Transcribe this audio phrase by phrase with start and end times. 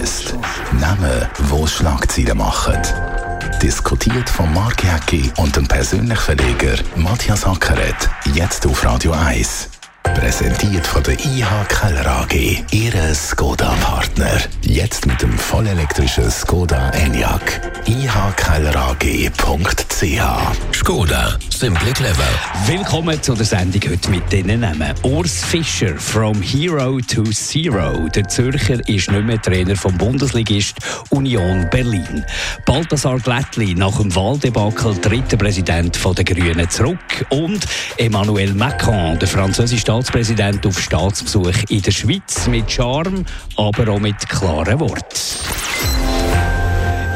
[0.00, 0.34] Shortlist.
[0.80, 2.80] Namen, wo Schlagzeilen machen.
[3.62, 8.08] Diskutiert von Mark Jäcki und dem persönlichen Verleger Matthias Ackeret.
[8.32, 9.79] Jetzt auf Radio 1.
[10.14, 14.40] Präsentiert von der IH Keller AG, Ihre Skoda-Partner.
[14.62, 17.60] Jetzt mit dem vollelektrischen Skoda Enyaq.
[17.86, 19.20] ihkellerag.ch
[20.72, 22.28] Skoda, simply clever.
[22.66, 24.94] Willkommen zu der Sendung heute mit diesen Namen.
[25.02, 28.08] Urs Fischer, from Hero to Zero.
[28.14, 30.78] Der Zürcher ist nicht mehr Trainer vom Bundesligist
[31.10, 32.24] Union Berlin.
[32.64, 37.26] Balthasar Glättli, nach dem Wahldebakel dritter Präsident der Grünen zurück.
[37.28, 37.66] Und
[37.98, 44.16] Emmanuel Macron, der französische Staatspräsident auf Staatsbesuch in der Schweiz mit Charme, aber auch mit
[44.30, 45.99] klaren Worten.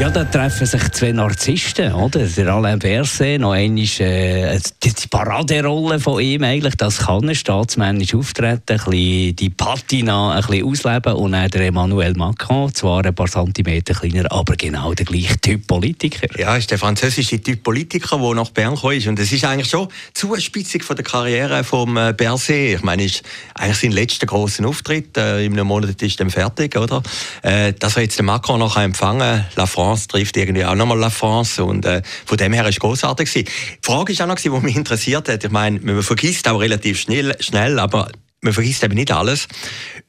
[0.01, 2.27] Ja, da treffen sich zwei Narzissten, oder?
[2.27, 8.13] Der Alain Berset, noch einmal äh, die, Paraderolle von ihm eigentlich, das kann er staatsmännisch
[8.13, 13.15] auftreten, ein bisschen die Patina ein bisschen ausleben und dann der Emmanuel Macron, zwar ein
[13.15, 16.27] paar Zentimeter kleiner, aber genau der gleiche Typ Politiker.
[16.37, 19.71] Ja, ist der französische Typ Politiker, der nach Bern gekommen ist und es ist eigentlich
[19.71, 22.79] schon Zuspitzung von der Karriere von äh, Berset.
[22.79, 23.23] Ich meine, ist
[23.55, 27.01] eigentlich sein letzter großen Auftritt, äh, in einem Monat ist er fertig, oder?
[27.43, 31.11] Äh, dass er jetzt den Macron noch empfangen France France trifft irgendwie auch nochmal La
[31.11, 33.31] France und äh, von dem her war es großartig.
[33.33, 33.45] Die
[33.83, 37.37] Frage ist auch noch, die mich interessiert hat, ich meine, man vergisst auch relativ schnell,
[37.41, 39.47] schnell aber man vergisst eben nicht alles,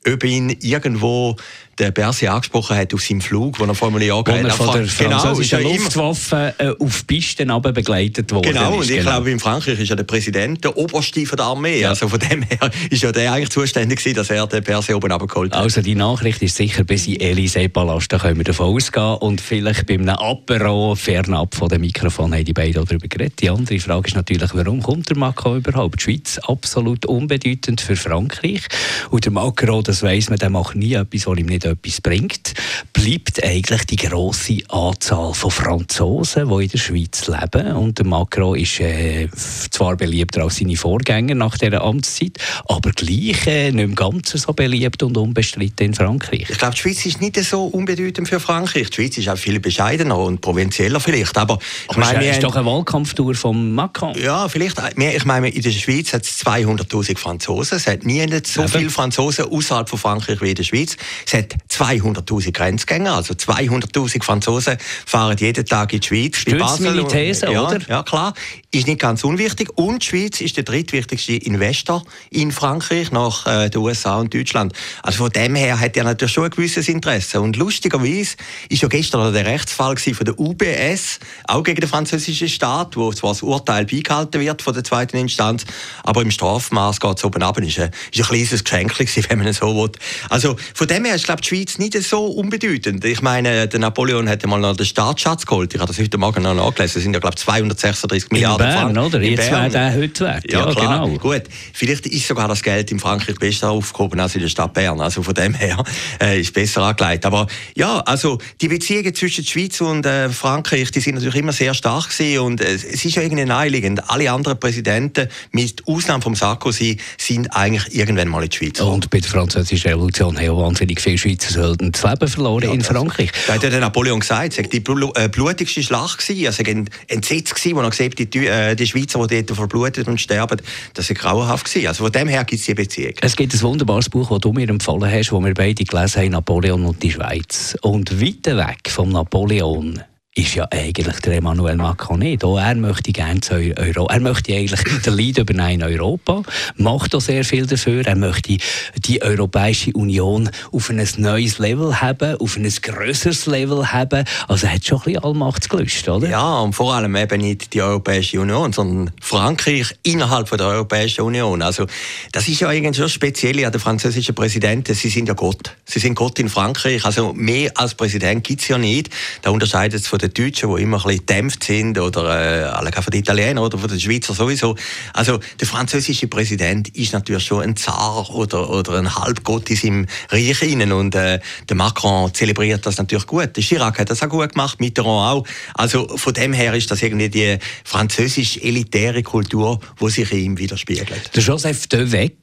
[0.07, 1.35] ob ihn irgendwo
[1.77, 4.71] der Berse angesprochen hat auf seinem Flug, wo er vor einem Jahr wo er von
[4.73, 9.11] der genau, französischen genau, Luftwaffe äh, auf Pisten aber begleitet worden Genau, und ich genau.
[9.11, 11.81] glaube, in Frankreich ist ja der Präsident der Oberste von der Armee.
[11.81, 11.89] Ja.
[11.89, 15.11] Also von dem her ist ja der eigentlich zuständig gewesen, dass er den Berse oben
[15.11, 15.61] abgeholt hat.
[15.61, 19.15] Also die Nachricht ist sicher bis in Élysée-Palast, da können wir davon ausgehen.
[19.15, 23.41] Und vielleicht bei einem Apero fernab von dem Mikrofon haben die beiden darüber geredet.
[23.41, 25.99] Die andere Frage ist natürlich, warum kommt der Macron überhaupt?
[25.99, 28.61] Die Schweiz absolut unbedeutend für Frankreich.
[29.09, 32.53] Und der Macron, das weiss man, der macht nie etwas, was ihm nicht etwas bringt,
[32.93, 37.73] bleibt eigentlich die grosse Anzahl von Franzosen, die in der Schweiz leben.
[37.73, 39.27] Und der Macron ist äh,
[39.69, 44.53] zwar beliebter als seine Vorgänger nach dieser Amtszeit, aber gleich äh, nicht im Ganzen so
[44.53, 46.47] beliebt und unbestritten in Frankreich.
[46.49, 48.89] Ich glaube, die Schweiz ist nicht so unbedeutend für Frankreich.
[48.89, 51.37] Die Schweiz ist auch viel bescheidener und provinzieller vielleicht.
[51.37, 51.59] Aber,
[51.89, 54.15] ich meine, ist doch eine Wahlkampftour von Macron.
[54.17, 54.81] Ja, vielleicht.
[54.97, 57.77] Ich meine, in der Schweiz hat es 200'000 Franzosen.
[57.77, 60.97] Es hat nie so viele Franzosen außerhalb von Frankreich wie in der Schweiz.
[61.25, 66.37] Es hat 200.000 Grenzgänger, also 200.000 Franzosen fahren jeden Tag in die Schweiz.
[66.37, 67.79] Stützt meine These, ja, oder?
[67.87, 68.33] Ja, klar.
[68.71, 69.69] Ist nicht ganz unwichtig.
[69.77, 74.73] Und die Schweiz ist der drittwichtigste Investor in Frankreich nach äh, den USA und Deutschland.
[75.01, 77.41] Also von dem her hat er natürlich schon ein gewisses Interesse.
[77.41, 78.35] Und lustigerweise
[78.69, 83.31] ist ja gestern der Rechtsfall von der UBS, auch gegen den französischen Staat, wo zwar
[83.31, 85.65] das Urteil beigehalten wird von der zweiten Instanz,
[86.03, 87.57] aber im Strafmaß geht es oben ab.
[87.59, 88.99] Ist ein, ist ein kleines Geschenk,
[89.29, 89.91] wenn man es so will.
[90.29, 93.05] Also von dem her ist, glaube die Schweiz nicht so unbedeutend.
[93.05, 95.73] Ich meine, der Napoleon hat mal noch den Staatsschatz geholt.
[95.73, 96.95] Ich habe das heute Morgen noch nachgelesen.
[96.95, 98.97] Das sind ja, glaube ich, 236 Milliarden Bern, Franken.
[98.97, 99.21] oder?
[99.21, 100.51] Jetzt wäre der heute wert.
[100.51, 101.05] Ja, ja klar.
[101.05, 101.17] genau.
[101.17, 101.43] Gut.
[101.73, 104.99] Vielleicht ist sogar das Geld in Frankreich besser aufgehoben als in der Stadt Bern.
[104.99, 105.83] Also von dem her
[106.21, 107.25] äh, ist besser angelegt.
[107.25, 111.53] Aber ja, also die Beziehungen zwischen der Schweiz und äh, Frankreich, die sind natürlich immer
[111.53, 112.39] sehr stark gewesen.
[112.39, 114.09] Und äh, es ist ja irgendwie naheliegend.
[114.09, 118.79] Alle anderen Präsidenten, mit Ausnahme von Sarkozy, sind eigentlich irgendwann mal in die Schweiz.
[118.81, 122.73] Und bei der französischen Revolution haben ja wahnsinnig viele Schweizer Söldner das Leben verloren ja,
[122.73, 123.31] in Frankreich.
[123.47, 126.47] Da hat ja der Napoleon gesagt, es war die äh, blutigste Schlacht gewesen.
[126.47, 126.63] Also
[127.07, 130.61] entsetzt gewesen, wo er hat, die, äh, die Schweizer, die dort verblutet und sterben,
[130.93, 131.87] das war grauenhaft gewesen.
[131.87, 133.13] Also von dem her gibt es die Beziehung.
[133.21, 136.31] Es gibt ein wunderbares Buch, das du mir empfohlen hast, das wir beide gelesen haben,
[136.31, 137.77] Napoleon und die Schweiz.
[137.81, 140.01] Und weiter weg vom Napoleon
[140.37, 142.43] ist ja eigentlich der Emmanuel Macron nicht.
[142.43, 144.07] Auch er möchte gerne zu Euro.
[144.07, 146.43] Er möchte eigentlich den Lead übernehmen in Europa,
[146.75, 148.05] macht auch sehr viel dafür.
[148.05, 148.57] Er möchte
[148.97, 154.25] die Europäische Union auf ein neues Level haben, auf ein grösseres Level haben.
[154.49, 156.29] Also er hat schon ein bisschen Allmachtsgelüst, oder?
[156.29, 161.61] Ja, und vor allem eben nicht die Europäische Union, sondern Frankreich innerhalb der Europäischen Union.
[161.61, 161.85] Also
[162.33, 164.95] das ist ja eigentlich schon speziell an den französischen Präsidenten.
[164.95, 165.71] Sie sind ja Gott.
[165.85, 167.05] Sie sind Gott in Frankreich.
[167.05, 169.09] Also mehr als Präsident gibt es ja nicht.
[169.41, 173.11] Da unterscheidet es von den Deutschen, die immer ein bisschen gedämpft sind, oder äh, von
[173.11, 174.75] den Italienern oder von den Schweizer sowieso.
[175.13, 180.07] Also der französische Präsident ist natürlich schon ein Zar oder, oder ein Halbgott in seinem
[180.29, 183.55] Reich innen und äh, der Macron zelebriert das natürlich gut.
[183.55, 185.47] Der Chirac hat das auch gut gemacht, Mitterrand auch.
[185.73, 191.35] Also von dem her ist das irgendwie die französisch-elitäre Kultur, die sich in ihm widerspiegelt.
[191.35, 192.35] Der Joseph Devec,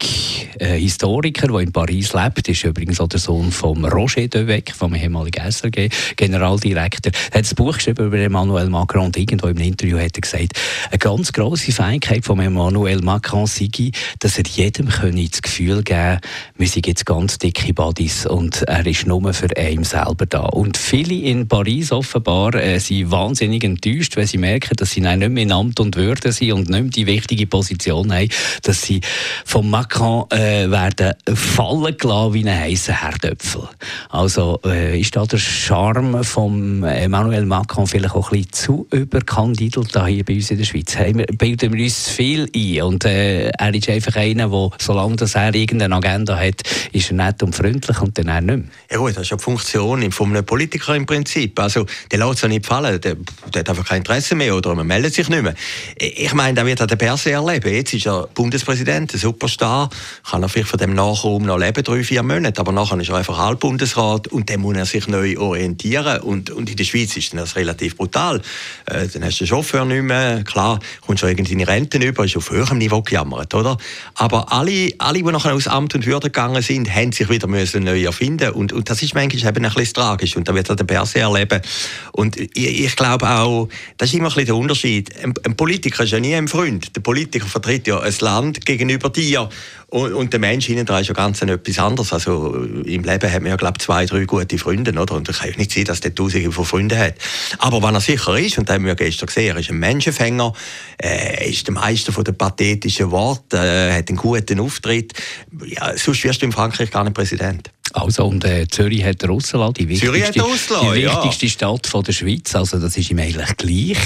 [0.61, 4.95] ein Historiker, der in Paris lebt, ist übrigens auch der Sohn von Roger Devec, vom
[4.95, 10.17] ehemaligen SRG-Generaldirektor, hat das Buch Buch geschrieben über Emmanuel Macron und irgendwo im Interview hat
[10.17, 10.61] er gesagt,
[10.91, 13.71] eine ganz grosse Fähigkeit von Emmanuel Macron sei,
[14.19, 16.21] dass er jedem das Gefühl geben könne,
[16.59, 20.41] wir sind jetzt ganz dicke Buddies und er ist nur für einen selber da.
[20.41, 25.17] Und viele in Paris offenbar äh, sind wahnsinnig enttäuscht, wenn sie merken, dass sie nicht
[25.17, 28.29] mehr in Amt und Würde sind und nicht mehr die wichtige Position haben,
[28.65, 29.01] dass sie
[29.47, 33.69] von Macron äh, werden fallen gelassen wie ein heißer Herdöpfel.
[34.11, 39.93] Also äh, ist da der Charme von Emmanuel Macron vielleicht auch ein bisschen zu überkandidelt
[40.07, 40.97] hier bei uns in der Schweiz?
[40.97, 45.55] Wir, bilden wir uns viel ein und äh, er ist einfach einer, der, solange er
[45.55, 46.63] irgendeine Agenda hat,
[46.93, 48.67] ist er nett und freundlich und dann er nicht mehr.
[48.91, 51.59] Ja gut, das ist ja die Funktion von einem Politiker im Prinzip.
[51.59, 53.17] Also der lässt es nicht fallen, der,
[53.53, 55.55] der, hat einfach kein Interesse mehr oder man meldet sich nicht mehr.
[55.97, 57.73] Ich meine, da wird er den Perse erleben.
[57.73, 59.91] Jetzt ist er Bundespräsident, ein Superstar,
[60.29, 63.17] kann er vielleicht von dem Nachraum noch leben, drei, vier Monate, aber nachher ist er
[63.17, 67.35] einfach Halbbundesrat und dann muss er sich neu orientieren und, und in der Schweiz ist
[67.53, 68.41] das relativ brutal.
[68.87, 71.99] Äh, dann hast du den Chauffeur nicht mehr, klar, kommst du irgendwie in die Rente
[71.99, 73.77] über, ist auf höherem Niveau gejammert, oder?
[74.15, 77.85] Aber alle, alle, die nachher aus Amt und Würde gegangen sind, haben sich wieder müssen
[77.85, 80.77] neu erfinden und, und das ist manchmal eben ein bisschen tragisch und da wird er
[80.77, 81.61] den Perse erleben
[82.13, 85.17] und ich, ich glaube auch, das ist immer ein bisschen der Unterschied.
[85.23, 86.95] Ein, ein Politiker ist ja nie ein Freund.
[86.97, 89.49] Der Politiker vertritt ja ein Land gegenüber dir
[89.93, 92.15] und, und der Mensch hinten dran ist ja ganz etwas anderes.
[92.15, 92.55] Also
[92.85, 95.15] im Leben hat man ja, glaube ich, zwei, drei gute Freunde, oder?
[95.15, 97.15] Und es kann ja nicht sein, dass der Tausende von Freunden hat.
[97.59, 100.53] Aber wenn er sicher ist, und das haben wir gestern gesehen, er ist ein Menschenfänger,
[101.03, 105.13] äh, ist der Meister von den pathetischen Worten, äh, hat einen guten Auftritt.
[105.67, 107.71] Ja, sonst wirst du in Frankreich gar nicht Präsident.
[107.95, 111.53] Also, und äh, Zürich hat Russland, die wichtigste, Russland, die wichtigste ja.
[111.53, 112.55] Stadt von der Schweiz.
[112.55, 113.99] Also, das ist ihm eigentlich gleich,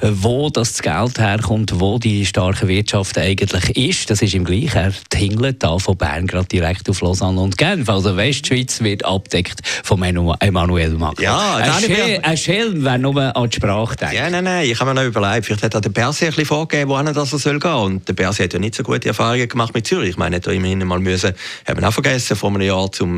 [0.00, 4.10] äh, wo das Geld herkommt, wo die starke Wirtschaft eigentlich ist.
[4.10, 4.74] Das ist ihm gleich.
[4.74, 7.88] Er tingelt da von Bern gerade direkt auf Lausanne und Genf.
[7.88, 11.22] Also, Westschweiz wird abdeckt von Emmanuel Macron.
[11.22, 14.14] Ja, ein, Schel ein Schelm, wer nur an die Sprache denkt.
[14.14, 16.46] Ja, nein, nein, ich habe mir noch überlegt, vielleicht hat er den Perse ein bisschen
[16.46, 17.70] vorgegeben, wohin das soll gehen.
[17.70, 20.10] Und der Perse hat ja nicht so gute Erfahrungen gemacht mit Zürich.
[20.10, 21.32] Ich meine, er hätte immerhin mal müssen,
[21.66, 23.09] haben wir auch vergessen, vor einem Jahr zum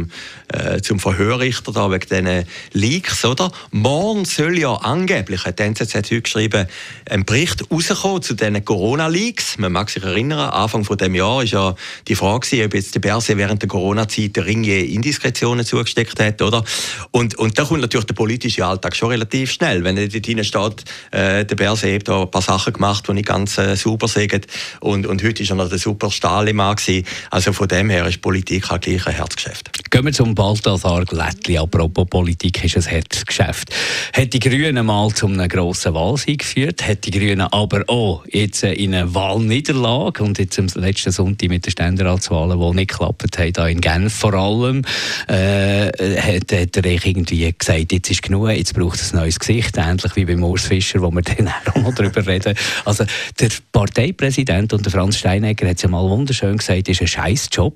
[0.48, 3.50] äh, zum Verhörrichter da wegen diesen Leaks, oder?
[3.70, 6.66] Morgen soll ja angeblich, hat die NZZ heute geschrieben,
[7.08, 9.58] ein Bericht rauskommen zu diesen Corona-Leaks.
[9.58, 11.74] Man mag sich erinnern, Anfang von dem Jahr ist ja
[12.08, 16.42] die Frage ob jetzt der Berse während der Corona-Zeit der Ring je Indiskretionen zugesteckt hat,
[16.42, 16.64] oder?
[17.10, 19.84] Und, und da kommt natürlich der politische Alltag schon relativ schnell.
[19.84, 23.28] Wenn dort drinnen steht, äh, der Berse hat da ein paar Sachen gemacht, die nicht
[23.28, 24.46] ganz äh, sauber sind.
[24.80, 27.06] Und, und heute ist er noch der super Stahlemann gewesen.
[27.30, 29.81] Also von dem her ist Politik halt gleich ein Herzgeschäft.
[29.92, 31.58] Gehen wir zum Balthasar Glättli.
[31.58, 33.74] Apropos Politik ist ein Herzgeschäft.
[34.14, 38.62] Hat die Grünen mal zu einem grossen Wahlsieg geführt, hat die Grünen aber auch jetzt
[38.62, 43.52] in eine Wahlniederlage und jetzt am letzten Sonntag mit den Ständeratswahlen, die nicht geklappt haben,
[43.54, 44.82] hier in Genf vor allem,
[45.28, 49.76] äh, hat, hat er irgendwie gesagt, jetzt ist genug, jetzt braucht es ein neues Gesicht,
[49.76, 52.54] ähnlich wie bei Urs Fischer, wo wir dann auch noch darüber reden.
[52.86, 53.04] Also
[53.38, 57.74] der Parteipräsident und der Franz Steinegger hat es ja mal wunderschön gesagt, ist ein Scheißjob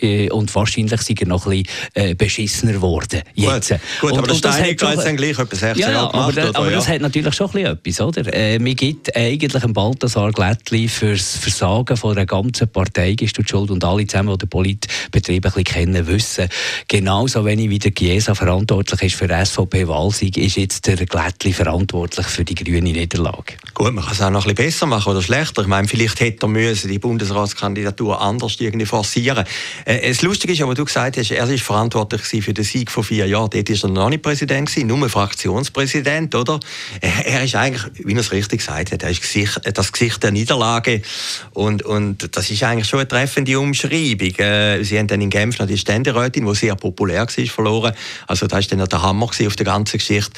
[0.00, 3.22] äh, und wahrscheinlich sind er noch ein bisschen äh, beschissener geworden.
[3.34, 3.70] Jetzt.
[3.70, 6.38] Gut, gut und, aber und das Steinig hat dann gleich etwa 16 ja, Jahre gemacht,
[6.38, 6.76] aber, oder, aber ja.
[6.76, 8.32] das hat natürlich schon ein etwas, oder?
[8.32, 13.44] Äh, mir gibt eigentlich ein Balthasar Glättli fürs Versagen von der ganzen Partei ist die
[13.46, 16.48] Schuld und alle zusammen, die den Politbetrieb ein bisschen kennen, wissen,
[16.88, 22.44] genauso wenig wie der Chiesa verantwortlich ist für SVP-Wahlsieg, ist jetzt der Glättli verantwortlich für
[22.44, 23.54] die grüne Niederlage.
[23.74, 25.62] Gut, man kann es auch noch ein bisschen besser machen oder schlechter.
[25.62, 29.44] Ich meine, vielleicht hätte er müssen die Bundesratskandidatur anders irgendwie forcieren.
[29.84, 32.90] Äh, das Lustige ist ja, was du gesagt hast, er ist verantwortlich für den Sieg
[32.90, 33.50] vor vier Jahren.
[33.50, 36.60] Dort war er noch nicht Präsident, gewesen, nur Fraktionspräsident, oder?
[37.00, 39.22] Er ist eigentlich, wie er es richtig gesagt hat, er ist
[39.74, 41.02] das Gesicht der Niederlage.
[41.52, 44.34] Und, und das ist eigentlich schon eine treffende Umschreibung.
[44.38, 47.94] Äh, sie haben dann in Genf noch die Ständerätin, die sehr populär war, verloren.
[48.26, 50.32] Also das war dann der Hammer auf der ganzen Geschichte.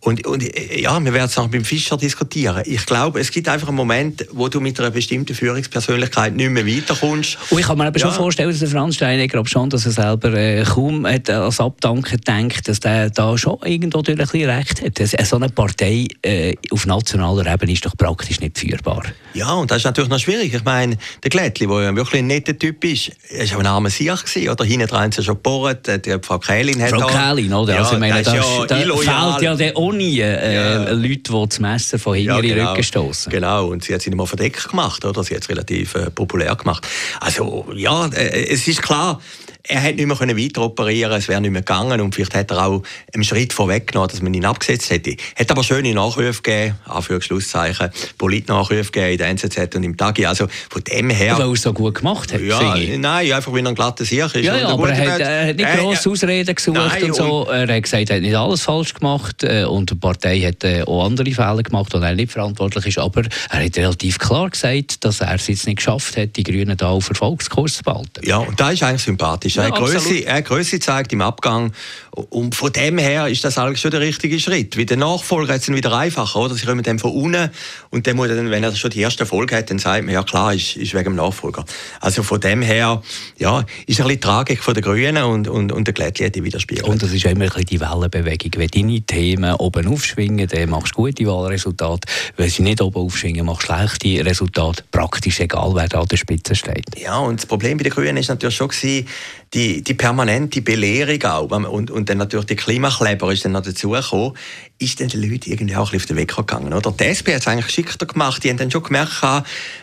[0.00, 2.62] Und, und ja, wir werden es noch mit dem Fischer diskutieren.
[2.64, 6.66] Ich glaube, es gibt einfach einen Moment, wo du mit einer bestimmten Führungspersönlichkeit nicht mehr
[6.66, 7.38] weiterkommst.
[7.50, 8.06] Und ich kann mir aber ja.
[8.06, 12.20] schon vorstellen, dass der Franz Steinegger, schon, dass er selber äh, kaum hat als Abdanken
[12.20, 15.26] denkt, dass der da schon irgendwo ein bisschen recht hat.
[15.26, 19.02] So eine Partei äh, auf nationaler Ebene ist doch praktisch nicht führbar.
[19.34, 20.52] Ja, und das ist natürlich noch schwierig.
[20.52, 23.90] Ich meine, der Glättli, der ja wirklich ein netter Typ ist, war auch ein armer
[23.90, 24.10] Sieg,
[24.50, 24.64] oder?
[24.64, 27.74] Hinten dran sie schon gebohrt, die Frau Kählin hat Frau Kählin, oder?
[27.74, 30.90] Ja, also, ich meine, da, ja da fehlt ja der Uni äh, ja.
[30.92, 32.70] Leute, die das Messer von hinten ja, genau.
[32.70, 33.30] Rücken stoßen.
[33.30, 35.22] Genau, und sie hat sie nicht mal verdeckt gemacht, oder?
[35.22, 36.86] Sie hat es relativ äh, populär gemacht.
[37.20, 39.20] Also, ja, äh, es ist klar,
[39.62, 42.66] er hätte nicht mehr weiter operieren es wäre nicht mehr gegangen und vielleicht hätte er
[42.66, 45.16] auch einen Schritt vorweggenommen, dass man ihn abgesetzt hätte.
[45.34, 50.26] Hätte aber schöne Nachrufe gegeben, Anführungszeichen, Politnachrufe gegeben in der NZZ und im Tagi.
[50.26, 51.38] Also von dem her...
[51.38, 52.60] Weil er es so gut gemacht hat, ja,
[52.98, 54.36] Nein, einfach wie ein glatter Sieg ist.
[54.36, 57.46] Ja, ja aber er hat, er hat nicht grosse äh, Ausreden gesucht nein, und so.
[57.50, 60.82] Er hat gesagt, er hat nicht alles falsch gemacht äh, und die Partei hat äh,
[60.82, 62.98] auch andere Fehler gemacht, und er nicht verantwortlich ist.
[62.98, 66.76] Aber er hat relativ klar gesagt, dass er es jetzt nicht geschafft hat, die Grünen
[66.76, 68.20] da auf Erfolgskurs zu behalten.
[68.24, 69.49] Ja, und das ist eigentlich sympathisch.
[69.56, 71.72] Ja, er, hat Grösse, er hat Größe gezeigt im Abgang
[72.10, 74.76] und von dem her ist das eigentlich schon der richtige Schritt.
[74.76, 76.54] Wie der Nachfolger ist es wieder einfacher, oder?
[76.54, 77.50] Sie kommen dann von unten
[77.90, 80.22] und dann muss er wenn er schon die erste Folge hat, dann sagt man, ja
[80.22, 81.64] klar, ist, ist wegen dem Nachfolger.
[82.00, 83.02] Also von dem her,
[83.38, 86.86] ja, ist ein bisschen Tragik von den Grünen und, und, und der Glättli die widerspiegelt.
[86.86, 88.52] Und das ist immer ein bisschen die Wellenbewegung.
[88.56, 92.08] Wenn deine Themen oben aufschwingen, dann machst du gute Wahlresultate.
[92.36, 94.84] Wenn sie nicht oben aufschwingen, machst du schlechte Resultate.
[94.90, 96.84] Praktisch egal, wer da an der Spitze steht.
[96.98, 99.06] Ja, und das Problem bei den Grünen ist natürlich schon gewesen,
[99.54, 101.50] die, die permanente Belehrung auch.
[101.50, 104.34] Und, und dann natürlich die Klimakleber ist dann noch dazugekommen
[104.80, 106.72] ist den Leuten irgendwie auch ein bisschen auf den Weg gegangen.
[106.72, 106.90] Oder?
[106.90, 108.42] Die SP hat es eigentlich geschickter gemacht.
[108.42, 109.22] Die haben dann schon gemerkt,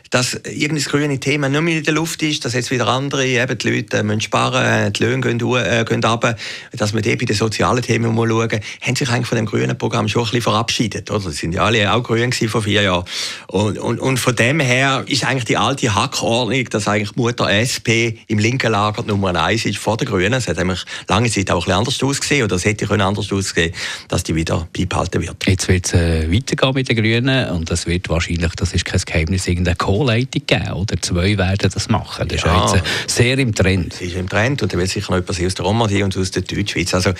[0.10, 3.58] dass irgendein grüne Thema nicht mehr in der Luft ist, dass jetzt wieder andere, eben
[3.58, 6.36] die Leute müssen sparen, die Löhne gehen, äh, gehen runter,
[6.72, 9.78] dass man dort bei den sozialen Themen mal schauen, haben sich eigentlich von dem grünen
[9.78, 11.12] Programm schon ein bisschen verabschiedet.
[11.12, 11.30] Oder?
[11.30, 13.06] Sie sind ja alle auch grün vor vier Jahren.
[13.48, 18.18] Und, und, und von dem her ist eigentlich die alte Hackordnung, dass eigentlich Mutter SP
[18.28, 20.34] im linken Lager Nummer eins ist vor den Grünen.
[20.34, 23.74] Es hat eigentlich lange Zeit auch ein bisschen anders ausgesehen, oder es hätte anders aussehen
[24.08, 25.48] dass die wieder bei beibehalten wird.
[25.48, 29.02] Jetzt wird es äh, weitergehen mit den Grünen und es wird wahrscheinlich, das ist kein
[29.06, 32.28] Geheimnis, irgendeine Co-Leitung geben oder zwei werden das machen.
[32.28, 33.94] Das ja, ist jetzt äh, sehr im Trend.
[33.94, 36.32] Das ist im Trend und da wird sicher noch jemand aus der Romandie und aus
[36.32, 36.94] der Deutschschweiz.
[36.94, 37.12] Also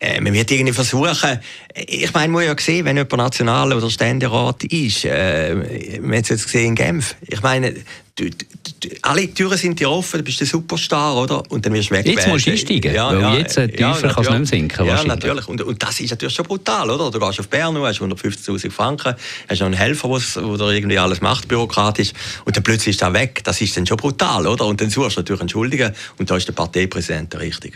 [0.00, 1.40] äh, man wird irgendwie versuchen,
[1.74, 5.54] ich meine, man muss ja sehen, wenn jemand National- oder Ständerat ist, äh,
[6.00, 7.74] man hat es jetzt gesehen in Genf, ich meine,
[8.16, 11.50] du, du, alle Türen sind dir offen, du bist der Superstar, oder?
[11.50, 12.06] Und dann wirst du weg.
[12.06, 14.46] Jetzt musst du einsteigen, ja, weil ja, jetzt äh, tiefer ja, kannst du nicht mehr
[14.46, 14.86] sinken.
[14.86, 15.46] Ja, natürlich.
[15.48, 17.10] Und, und, das ist natürlich schon brutal, oder?
[17.10, 19.14] Du gehst auf Bern, hast 150'000 Franken,
[19.48, 22.12] hast noch einen Helfer, der irgendwie alles macht, bürokratisch,
[22.44, 23.42] und dann plötzlich ist er weg.
[23.44, 24.66] Das ist dann schon brutal, oder?
[24.66, 27.74] Und dann suchst du natürlich Entschuldigen, und da ist der Parteipräsident richtig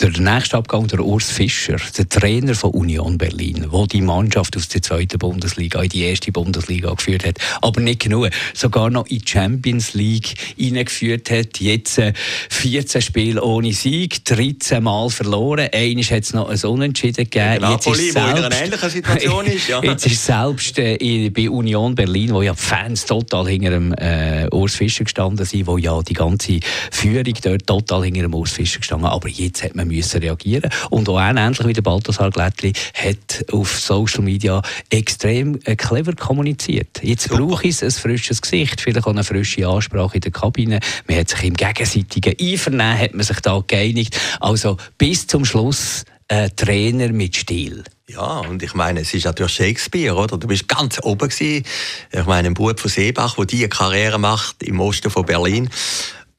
[0.00, 4.68] der nächste Abgang, der Urs Fischer, der Trainer von Union Berlin, der die Mannschaft aus
[4.68, 7.36] der zweiten Bundesliga in die erste Bundesliga geführt hat.
[7.60, 8.30] Aber nicht genug.
[8.54, 11.60] Sogar noch in die Champions League hineingeführt hat.
[11.60, 12.00] Jetzt
[12.48, 15.68] 14 äh, Spiele ohne Sieg, 13 Mal verloren.
[15.72, 17.64] Eines hat es noch ein Unentschieden gegeben.
[17.70, 19.68] Jetzt Napoli, ist selbst, in einer ähnlichen Situation ist.
[19.68, 19.82] Ja.
[19.82, 24.48] Jetzt ist selbst äh, bei Union Berlin, wo ja die Fans total hinter dem äh,
[24.50, 28.78] Urs Fischer gestanden sind, wo ja die ganze Führung dort total hinter dem Urs Fischer
[28.78, 29.06] gestanden.
[29.06, 33.44] Aber jetzt hat man müssen reagieren Und auch er, ähnlich wie der Balthasar Glättli, hat
[33.52, 37.02] auf Social Media extrem äh, clever kommuniziert.
[37.02, 40.80] Jetzt brauche ich ein frisches Gesicht, vielleicht auch eine frische Ansprache in der Kabine.
[41.06, 44.18] Man hat sich im gegenseitigen Einvernehmen hat man sich da geeinigt.
[44.40, 47.82] Also bis zum Schluss ein äh, Trainer mit Stil.
[48.08, 50.38] Ja, und ich meine, es ist natürlich Shakespeare, oder?
[50.38, 51.64] Du bist ganz oben gewesen.
[52.12, 55.70] Ich meine, ein Bub von Seebach, der diese Karriere macht im Osten von Berlin.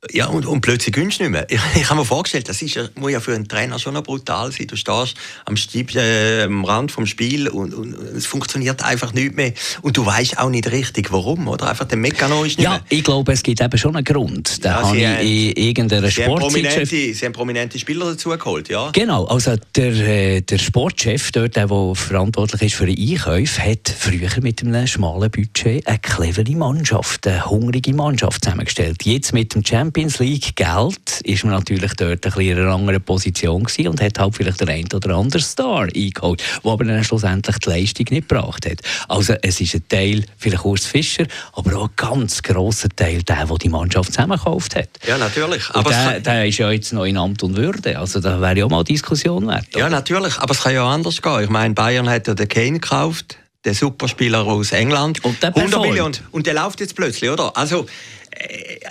[0.09, 1.45] Ja, und, und plötzlich gönnst du nicht mehr.
[1.47, 4.01] Ich, ich habe mir vorgestellt, das ist ja, muss ja für einen Trainer schon noch
[4.01, 4.65] brutal sein.
[4.65, 5.13] Du stehst
[5.45, 9.53] am, Stieb, äh, am Rand vom Spiel und, und, es funktioniert einfach nicht mehr.
[9.83, 11.47] Und du weißt auch nicht richtig, warum.
[11.47, 12.83] Oder einfach der Mechanismus ist nicht Ja, mehr.
[12.89, 14.65] ich glaube, es gibt eben schon einen Grund.
[14.65, 18.69] Da ja, habe ich in irgendeiner sie haben, prominente, sie haben prominente Spieler dazu geholt,
[18.69, 18.89] ja.
[18.93, 23.87] Genau, also der, äh, der Sportchef, dort, der, der verantwortlich ist für die Einkäufe, hat
[23.87, 29.05] früher mit einem schmalen Budget eine clevere Mannschaft, eine hungrige Mannschaft zusammengestellt.
[29.05, 32.73] Jetzt mit dem Champions Champions League Geld ist man natürlich dort ein bisschen in einer
[32.73, 36.85] anderen Position gewesen und hat halt vielleicht den einen oder anderen Star eingeholt, der aber
[36.85, 38.79] dann schlussendlich die Leistung nicht gebracht hat.
[39.09, 43.45] Also es ist ein Teil vielleicht Urs Fischer, aber auch ein ganz grosser Teil der,
[43.45, 44.87] der die Mannschaft zusammengekauft hat.
[45.05, 45.69] Ja, natürlich.
[45.71, 48.65] Aber der, der ist ja jetzt noch in Amt und Würde, also da wäre ja
[48.65, 49.67] auch mal Diskussion wert.
[49.75, 51.43] Ja, natürlich, aber es kann ja auch anders gehen.
[51.43, 55.23] Ich meine, Bayern hat ja den Kane gekauft, der Superspieler aus England.
[55.25, 56.15] Und der 100 Millionen.
[56.31, 57.55] Und der läuft jetzt plötzlich, oder?
[57.55, 57.85] Also,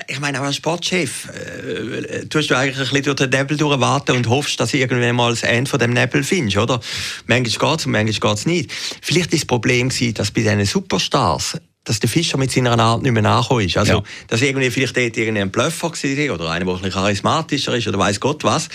[0.09, 4.17] ich meine, auch als Sportchef äh, tust du eigentlich ein bisschen durch den Nebel durchwarten
[4.17, 6.81] und hoffst, dass du irgendwann mal das Ende von dem Nebel findest, oder?
[7.27, 8.73] Manchmal geht es und manchmal geht es nicht.
[9.03, 11.59] Vielleicht ist das Problem gewesen, dass bei diesen Superstars
[11.91, 13.77] dass der Fischer mit seiner Art nicht mehr nachgekommen ist.
[13.77, 14.03] Also, ja.
[14.29, 17.99] dass irgendwie vielleicht dort irgendein Bluffer war oder einer, der ein bisschen charismatischer ist oder
[17.99, 18.69] weiß Gott was.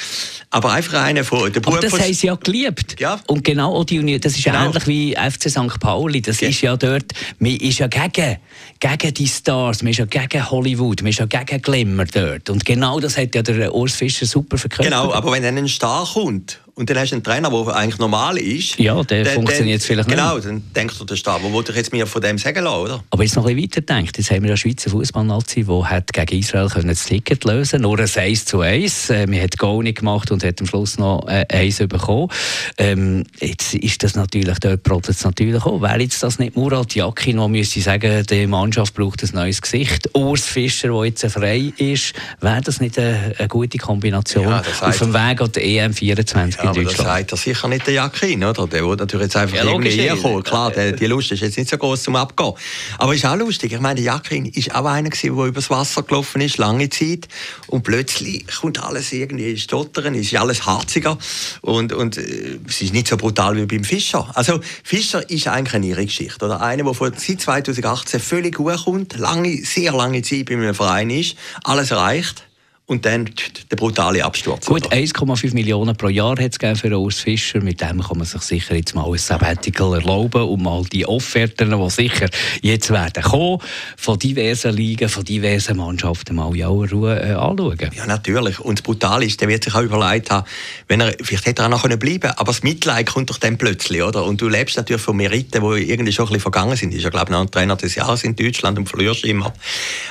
[0.50, 3.00] Aber einfach einer von der Aber das haben sie ja geliebt.
[3.00, 3.22] Ja.
[3.28, 4.66] Und genau die Union, das ist genau.
[4.66, 5.80] ähnlich wie FC St.
[5.80, 6.22] Pauli.
[6.22, 6.50] Das ja.
[6.50, 8.38] ist ja dort, man ist ja gegen,
[8.82, 12.50] gegen die Stars, man ist ja gegen Hollywood, man ist ja gegen Glamour dort.
[12.50, 14.92] Und genau das hat ja der Urs Fischer super verkörpert.
[14.92, 18.00] Genau, aber wenn dann ein Star kommt und dann hast du einen Trainer, der eigentlich
[18.00, 18.78] normal ist.
[18.78, 20.18] Ja, der funktioniert dann, vielleicht nicht.
[20.18, 22.78] Genau, dann denkst du, der Stab, wo wollte ich jetzt mir von dem sagen lassen,
[22.78, 23.04] oder?
[23.10, 26.12] Aber jetzt noch ein bisschen weiter denkt, jetzt haben wir eine Schweizer Fußballnazi, die hat
[26.12, 29.10] gegen Israel können das Ticket lösen nur ein 1 zu 1.
[29.10, 32.28] Äh, man hat Goal nicht gemacht und hat am Schluss noch äh, 1 bekommen.
[32.78, 35.82] Ähm, jetzt ist das natürlich, dort protzt natürlich auch.
[35.82, 40.10] Wäre jetzt das nicht Murat Yakin, der müsste sagen, die Mannschaft braucht ein neues Gesicht.
[40.14, 45.00] Urs Fischer, der jetzt frei ist, wäre das nicht eine, eine gute Kombination ja, auf
[45.00, 47.00] dem Weg an die EM 24 ja, in Deutschland?
[47.00, 48.68] das sagt er sicher nicht der Yakin, oder?
[48.68, 50.44] Der will natürlich jetzt einfach ja, irgendwie reinkommen.
[50.44, 52.54] Klar, der, die Lust ist jetzt nicht so groß zum Abgehen.
[52.98, 53.74] Aber ist auch lustig.
[53.74, 57.28] Ich meine, der Yakin ist auch einer gewesen, der übers Wasser gelaufen ist, lange Zeit.
[57.68, 61.18] Und plötzlich kommt alles irgendwie stottern, ist alles harziger.
[61.62, 64.30] Und, und äh, es ist nicht so brutal wie beim Fischer.
[64.34, 66.46] Also, Fischer ist eigentlich eine ihre Geschichte.
[66.46, 71.10] Oder einer, der seit 2018 völlig gut kommt, lange, sehr lange Zeit bei einem Verein
[71.10, 72.45] ist, alles erreicht
[72.88, 73.28] und dann
[73.72, 74.68] der brutale Absturz.
[74.68, 77.60] Gut, 1,5 Millionen pro Jahr hat es für Urs Fischer.
[77.62, 81.72] Mit dem kann man sich sicher jetzt mal ein Sabbatical erlauben und mal die Offerten,
[81.72, 82.30] die sicher
[82.62, 83.58] jetzt werden kommen,
[83.98, 87.90] von diversen Ligen, von diversen Mannschaften mal in aller Ruhe äh, anschauen.
[87.96, 88.60] Ja, natürlich.
[88.60, 90.46] Und das Brutale ist, der wird sich auch überlegt haben,
[90.88, 93.58] wenn er, vielleicht hätte er auch noch bleiben können, aber das Mitleid kommt doch dann
[93.58, 94.24] plötzlich, oder?
[94.24, 96.94] Und du lebst natürlich von Meriten, die irgendwie schon ein bisschen vergangen sind.
[96.94, 99.52] Ist ja, glaube ich, noch ein Trainer des Jahres in Deutschland und verlierst immer.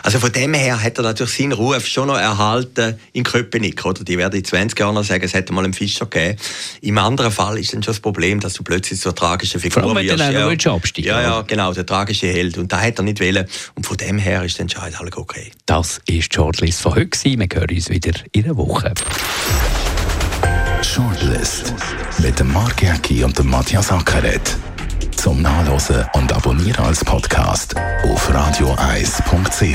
[0.02, 3.84] Also von dem her hat er natürlich seinen Ruf schon noch erhalten Alten in Köpenick.
[3.84, 4.04] Oder?
[4.04, 6.38] Die werden in 20 Jahren noch sagen, es hätte mal einen Fischer gegeben.
[6.80, 9.82] Im anderen Fall ist dann schon das Problem, dass du plötzlich so eine tragische Figur
[9.82, 10.18] Vor allem, wirst.
[10.18, 10.74] Wenn ja.
[10.74, 12.58] Abstieg, ja, ja, genau, der tragische Held.
[12.58, 13.46] Und da hat er nicht wollen.
[13.74, 15.50] Und von dem her ist dann schon alles okay.
[15.66, 17.10] Das ist die Shortlist von heute.
[17.24, 18.92] Wir hören uns wieder in einer Woche.
[20.82, 21.74] Shortlist
[22.18, 24.56] mit dem Mark Jäcki und dem Matthias Ackeret.
[25.16, 29.74] Zum Nachlesen und Abonnieren als Podcast auf radioeis.ch.